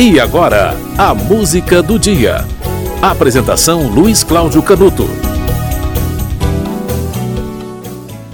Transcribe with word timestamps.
E 0.00 0.20
agora, 0.20 0.76
a 0.96 1.12
música 1.12 1.82
do 1.82 1.98
dia. 1.98 2.44
Apresentação 3.02 3.88
Luiz 3.88 4.22
Cláudio 4.22 4.62
Canuto. 4.62 5.08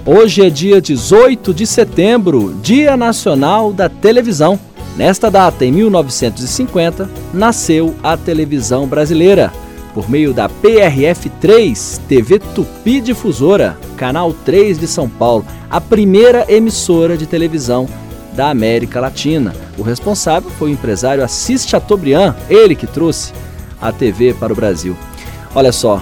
Hoje 0.05 0.45
é 0.45 0.49
dia 0.51 0.79
18 0.79 1.51
de 1.55 1.65
setembro, 1.65 2.53
Dia 2.61 2.95
Nacional 2.95 3.73
da 3.73 3.89
Televisão. 3.89 4.59
Nesta 4.95 5.31
data, 5.31 5.65
em 5.65 5.71
1950, 5.71 7.09
nasceu 7.33 7.95
a 8.03 8.15
televisão 8.15 8.85
brasileira. 8.85 9.51
Por 9.95 10.07
meio 10.07 10.35
da 10.35 10.47
PRF3, 10.47 11.99
TV 12.07 12.37
Tupi 12.37 13.01
Difusora, 13.01 13.75
Canal 13.97 14.31
3 14.45 14.77
de 14.77 14.85
São 14.85 15.09
Paulo, 15.09 15.43
a 15.67 15.81
primeira 15.81 16.45
emissora 16.47 17.17
de 17.17 17.25
televisão 17.25 17.87
da 18.35 18.49
América 18.49 18.99
Latina. 18.99 19.53
O 19.77 19.81
responsável 19.81 20.49
foi 20.51 20.69
o 20.69 20.73
empresário 20.73 21.23
Assis 21.23 21.65
Chateaubriand, 21.67 22.35
ele 22.49 22.75
que 22.75 22.85
trouxe 22.85 23.33
a 23.81 23.91
TV 23.91 24.33
para 24.33 24.51
o 24.51 24.55
Brasil. 24.55 24.95
Olha 25.53 25.71
só, 25.71 26.01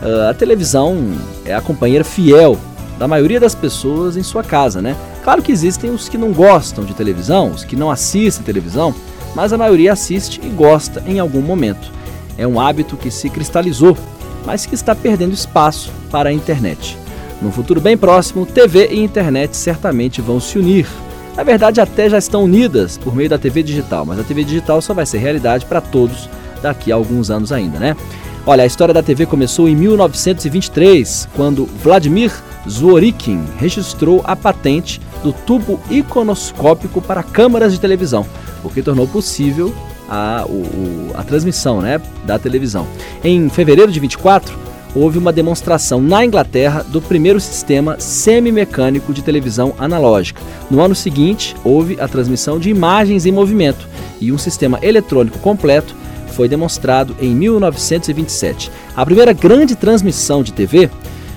ah, 0.00 0.30
a 0.30 0.34
televisão 0.34 1.12
é 1.44 1.54
a 1.54 1.60
companheira 1.60 2.04
fiel 2.04 2.58
da 2.98 3.08
maioria 3.08 3.40
das 3.40 3.54
pessoas 3.54 4.16
em 4.16 4.22
sua 4.22 4.42
casa, 4.42 4.80
né? 4.80 4.96
Claro 5.24 5.42
que 5.42 5.52
existem 5.52 5.90
os 5.90 6.08
que 6.08 6.18
não 6.18 6.32
gostam 6.32 6.84
de 6.84 6.94
televisão, 6.94 7.50
os 7.50 7.64
que 7.64 7.76
não 7.76 7.90
assistem 7.90 8.44
televisão, 8.44 8.94
mas 9.34 9.52
a 9.52 9.58
maioria 9.58 9.92
assiste 9.92 10.40
e 10.42 10.48
gosta 10.48 11.02
em 11.06 11.18
algum 11.18 11.40
momento. 11.40 11.90
É 12.38 12.46
um 12.46 12.60
hábito 12.60 12.96
que 12.96 13.10
se 13.10 13.28
cristalizou, 13.28 13.96
mas 14.44 14.66
que 14.66 14.74
está 14.74 14.94
perdendo 14.94 15.32
espaço 15.32 15.90
para 16.10 16.30
a 16.30 16.32
internet. 16.32 16.96
No 17.40 17.50
futuro 17.50 17.80
bem 17.80 17.96
próximo, 17.96 18.46
TV 18.46 18.88
e 18.92 19.02
internet 19.02 19.56
certamente 19.56 20.20
vão 20.20 20.38
se 20.38 20.58
unir 20.58 20.86
na 21.36 21.42
verdade, 21.42 21.80
até 21.80 22.08
já 22.08 22.18
estão 22.18 22.44
unidas 22.44 22.98
por 22.98 23.14
meio 23.14 23.28
da 23.28 23.38
TV 23.38 23.62
digital, 23.62 24.04
mas 24.04 24.18
a 24.18 24.22
TV 24.22 24.44
digital 24.44 24.82
só 24.82 24.92
vai 24.92 25.06
ser 25.06 25.18
realidade 25.18 25.64
para 25.64 25.80
todos 25.80 26.28
daqui 26.60 26.92
a 26.92 26.94
alguns 26.94 27.30
anos 27.30 27.52
ainda, 27.52 27.78
né? 27.78 27.96
Olha, 28.44 28.64
a 28.64 28.66
história 28.66 28.92
da 28.92 29.02
TV 29.02 29.24
começou 29.24 29.68
em 29.68 29.76
1923, 29.76 31.28
quando 31.34 31.64
Vladimir 31.64 32.32
Zworykin 32.68 33.44
registrou 33.56 34.20
a 34.24 34.34
patente 34.34 35.00
do 35.22 35.32
tubo 35.32 35.80
iconoscópico 35.88 37.00
para 37.00 37.22
câmaras 37.22 37.72
de 37.72 37.80
televisão, 37.80 38.26
o 38.64 38.68
que 38.68 38.82
tornou 38.82 39.06
possível 39.06 39.72
a, 40.08 40.44
o, 40.48 41.12
a 41.14 41.22
transmissão 41.22 41.80
né, 41.80 42.00
da 42.24 42.38
televisão. 42.38 42.86
Em 43.22 43.48
fevereiro 43.48 43.92
de 43.92 44.00
24, 44.00 44.52
houve 44.94 45.18
uma 45.18 45.32
demonstração 45.32 46.00
na 46.00 46.24
Inglaterra 46.24 46.82
do 46.82 47.00
primeiro 47.00 47.40
sistema 47.40 47.98
semimecânico 47.98 49.12
de 49.12 49.22
televisão 49.22 49.74
analógica. 49.78 50.42
No 50.70 50.80
ano 50.80 50.94
seguinte, 50.94 51.56
houve 51.64 52.00
a 52.00 52.08
transmissão 52.08 52.58
de 52.58 52.70
imagens 52.70 53.26
em 53.26 53.32
movimento 53.32 53.88
e 54.20 54.32
um 54.32 54.38
sistema 54.38 54.78
eletrônico 54.82 55.38
completo 55.38 55.94
foi 56.32 56.48
demonstrado 56.48 57.14
em 57.20 57.34
1927. 57.34 58.70
A 58.96 59.04
primeira 59.04 59.32
grande 59.32 59.76
transmissão 59.76 60.42
de 60.42 60.52
TV 60.52 60.90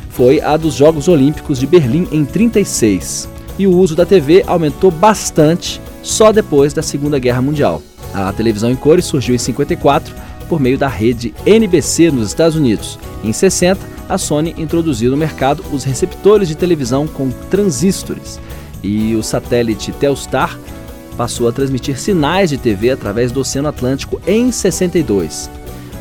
foi 0.10 0.42
a 0.42 0.56
dos 0.56 0.74
Jogos 0.74 1.08
Olímpicos 1.08 1.60
de 1.60 1.68
Berlim 1.68 2.08
em 2.12 2.24
36. 2.24 3.30
E 3.60 3.68
o 3.68 3.72
uso 3.72 3.96
da 3.96 4.06
TV 4.06 4.44
aumentou 4.48 4.90
bastante 4.90 5.82
só 6.02 6.32
depois 6.32 6.74
da 6.74 6.82
Segunda 6.82 7.20
Guerra 7.20 7.42
Mundial. 7.42 7.82
A 8.14 8.32
televisão 8.32 8.72
em 8.72 8.76
cores 8.76 9.06
surgiu 9.06 9.36
em 9.36 9.38
54 9.38 10.16
por 10.46 10.60
meio 10.60 10.78
da 10.78 10.88
rede 10.88 11.34
NBC 11.46 12.12
nos 12.12 12.28
Estados 12.28 12.56
Unidos. 12.56 12.98
Em 13.24 13.34
60, 13.34 13.80
a 14.08 14.18
Sony 14.18 14.56
introduziu 14.58 15.12
no 15.12 15.18
mercado 15.18 15.64
os 15.72 15.84
receptores 15.84 16.48
de 16.48 16.56
televisão 16.56 17.08
com 17.08 17.30
transistores 17.50 18.40
e 18.84 19.16
o 19.16 19.24
satélite 19.24 19.92
Telstar 19.94 20.58
passou 21.18 21.48
a 21.48 21.52
transmitir 21.52 21.98
sinais 21.98 22.50
de 22.50 22.58
TV 22.58 22.92
através 22.92 23.32
do 23.32 23.40
Oceano 23.40 23.70
Atlântico 23.70 24.22
em 24.28 24.52
62. 24.52 25.50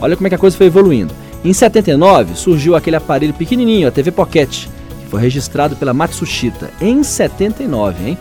Olha 0.01 0.17
como 0.17 0.27
é 0.27 0.29
que 0.29 0.35
a 0.35 0.39
coisa 0.39 0.57
foi 0.57 0.67
evoluindo. 0.67 1.15
Em 1.45 1.53
79 1.53 2.35
surgiu 2.35 2.75
aquele 2.75 2.97
aparelho 2.97 3.33
pequenininho, 3.33 3.89
a 3.89 3.91
TV 3.91 4.11
Pocket, 4.11 4.67
que 4.67 5.11
foi 5.11 5.21
registrado 5.21 5.77
pela 5.77 5.95
Matsushita 5.95 6.71
em 6.81 7.03
79, 7.03 8.09
hein? 8.09 8.19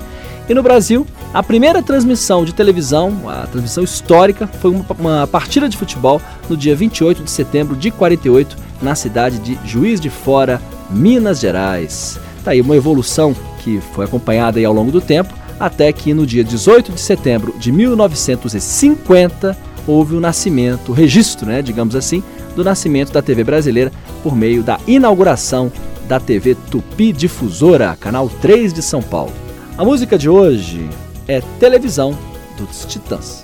E 0.48 0.54
no 0.54 0.62
Brasil, 0.62 1.08
a 1.34 1.42
primeira 1.42 1.82
transmissão 1.82 2.44
de 2.44 2.54
televisão, 2.54 3.30
a 3.30 3.48
transmissão 3.48 3.84
histórica, 3.84 4.46
foi 4.46 4.72
uma, 4.72 4.86
uma, 5.00 5.28
partida 5.28 5.70
de 5.70 5.78
futebol 5.78 6.22
no 6.50 6.58
dia 6.58 6.76
28 6.76 7.24
de 7.24 7.32
setembro 7.32 7.76
de 7.76 7.90
48, 7.90 8.58
na 8.82 8.94
cidade 8.94 9.40
de 9.40 9.58
Juiz 9.66 10.02
de 10.02 10.10
Fora, 10.10 10.62
Minas 10.90 11.40
Gerais. 11.40 12.20
Tá 12.44 12.52
aí 12.52 12.60
uma 12.60 12.76
evolução 12.76 13.34
que 13.64 13.80
foi 13.94 14.04
acompanhada 14.04 14.60
aí 14.60 14.66
ao 14.66 14.74
longo 14.74 14.92
do 14.92 15.00
tempo, 15.00 15.34
até 15.58 15.94
que 15.94 16.14
no 16.14 16.26
dia 16.26 16.44
18 16.44 16.92
de 16.92 17.00
setembro 17.00 17.56
de 17.58 17.72
1950 17.72 19.58
houve 19.88 20.16
o 20.16 20.20
nascimento, 20.20 20.90
o 20.90 20.94
registro, 20.94 21.48
né, 21.48 21.62
digamos 21.62 21.96
assim, 21.96 22.22
do 22.54 22.64
nascimento 22.66 23.14
da 23.14 23.22
TV 23.22 23.46
brasileira 23.46 23.92
por 24.22 24.36
meio 24.36 24.62
da 24.62 24.78
inauguração 24.86 25.72
da 26.08 26.20
TV 26.20 26.56
Tupi 26.70 27.14
Difusora, 27.14 27.96
canal 27.98 28.30
3 28.42 28.74
de 28.74 28.82
São 28.82 29.02
Paulo. 29.02 29.43
A 29.76 29.84
música 29.84 30.20
de 30.20 30.30
hoje 30.30 30.88
é 31.28 31.42
Televisão 31.60 32.16
dos 32.58 32.86
Titãs. 32.86 33.44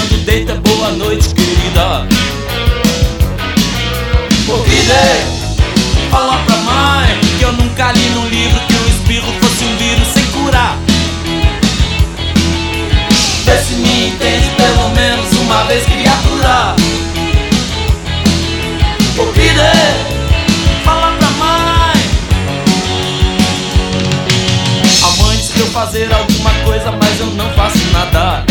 mas 26.89 27.19
eu 27.19 27.27
não 27.27 27.49
faço 27.51 27.77
nada. 27.91 28.43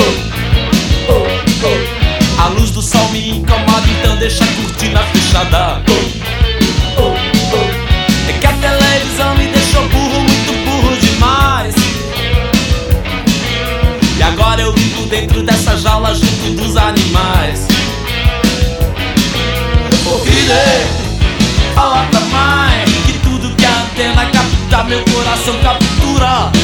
A 2.38 2.48
luz 2.48 2.70
do 2.70 2.80
sol 2.80 3.08
me 3.08 3.30
incomoda, 3.30 3.86
então 3.98 4.16
deixa 4.16 4.44
a 4.44 4.46
cortina 4.46 5.00
fechada. 5.12 5.82
É 8.28 8.32
que 8.32 8.46
a 8.46 8.52
televisão 8.52 9.34
me 9.36 9.46
deixou 9.46 9.88
burro, 9.88 10.20
muito 10.20 10.52
burro 10.64 10.96
demais. 10.96 11.74
E 14.16 14.22
agora 14.22 14.60
eu 14.60 14.72
vivo 14.72 15.06
dentro 15.06 15.42
dessa 15.42 15.76
jaula 15.76 16.14
junto 16.14 16.62
dos 16.62 16.76
animais. 16.76 17.66
Filho, 20.24 20.54
fala 21.74 22.06
pra 22.10 22.20
mãe 22.20 22.84
que 23.06 23.12
tudo 23.20 23.54
que 23.56 23.64
a 23.64 23.82
antena 23.82 24.26
capta, 24.26 24.84
meu 24.84 25.04
coração 25.04 25.54
captura. 25.62 26.59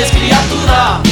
Menos 0.00 1.09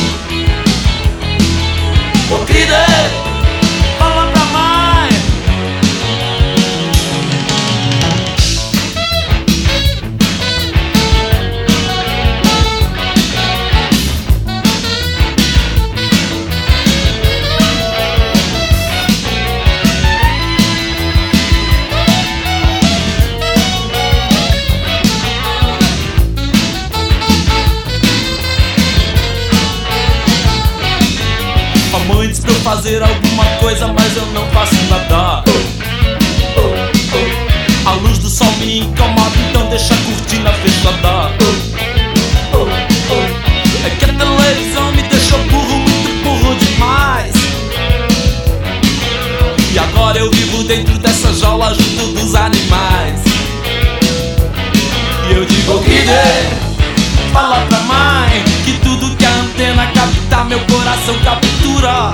me 38.59 38.81
incomoda, 38.81 39.37
então 39.49 39.67
deixa 39.69 39.95
a 39.95 39.97
cortina 39.99 40.53
fechada. 40.53 41.31
É 43.85 43.91
que 43.91 44.05
a 44.05 44.09
televisão 44.09 44.93
me 44.93 45.03
deixou 45.03 45.39
burro, 45.45 45.79
muito 45.79 46.25
burro 46.25 46.55
demais. 46.57 47.33
E 49.73 49.79
agora 49.79 50.19
eu 50.19 50.31
vivo 50.31 50.65
dentro 50.65 50.99
dessa 50.99 51.33
jaula 51.35 51.73
junto 51.75 52.13
dos 52.15 52.35
animais. 52.35 53.21
E 55.29 55.33
eu 55.35 55.45
digo 55.45 55.79
que 55.85 56.03
dê, 56.03 57.33
fala 57.33 57.65
pra 57.67 57.79
mãe 57.81 58.43
que 58.65 58.73
tudo 58.83 59.15
que 59.17 59.25
a 59.25 59.31
antena 59.31 59.87
capta, 59.87 60.45
meu 60.45 60.61
coração 60.61 61.15
captura. 61.23 62.13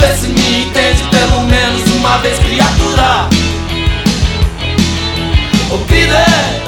Vê 0.00 0.14
se 0.14 0.28
me 0.28 0.64
entende 0.64 1.02
pelo 1.10 1.42
menos 1.44 1.82
uma 1.92 2.18
vez, 2.18 2.38
criatura. 2.38 3.35
O 6.16 6.65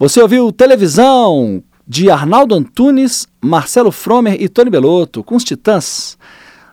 Você 0.00 0.22
ouviu 0.22 0.52
Televisão 0.52 1.60
de 1.84 2.08
Arnaldo 2.08 2.54
Antunes, 2.54 3.26
Marcelo 3.42 3.90
Fromer 3.90 4.40
e 4.40 4.48
Tony 4.48 4.70
Belotto 4.70 5.24
com 5.24 5.34
os 5.34 5.42
Titãs. 5.42 6.16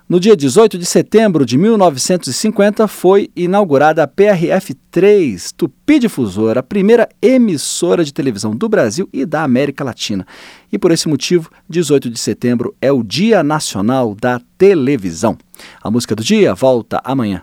No 0.08 0.20
dia 0.20 0.38
18 0.38 0.78
de 0.78 0.86
setembro 0.86 1.44
de 1.44 1.58
1950 1.58 2.88
foi 2.88 3.32
inaugurada 3.36 4.04
a 4.04 4.08
PRF-3 4.08 5.52
Tupi 5.58 5.98
Difusora, 5.98 6.60
a 6.60 6.64
primeira 6.64 7.10
emissora 7.20 8.06
de 8.06 8.14
televisão 8.14 8.56
do 8.56 8.70
Brasil 8.70 9.10
e 9.12 9.26
da 9.26 9.42
América 9.42 9.84
Latina. 9.84 10.24
E 10.72 10.78
por 10.78 10.92
esse 10.92 11.08
motivo, 11.08 11.50
18 11.68 12.12
de 12.12 12.20
setembro 12.20 12.76
é 12.80 12.92
o 12.92 13.02
Dia 13.02 13.42
Nacional 13.42 14.14
da 14.14 14.40
Televisão. 14.56 15.36
A 15.82 15.90
música 15.90 16.16
do 16.16 16.24
dia 16.24 16.54
volta 16.54 17.02
amanhã. 17.04 17.42